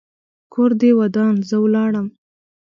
[0.53, 2.07] کور دې ودان؛ زه ولاړم.